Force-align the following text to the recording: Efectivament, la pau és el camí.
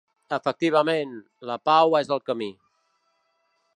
Efectivament, 0.35 1.11
la 1.49 1.57
pau 1.71 1.95
és 2.01 2.09
el 2.17 2.23
camí. 2.31 2.49